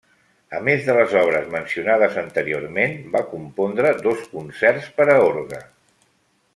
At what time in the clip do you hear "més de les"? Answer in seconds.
0.67-1.11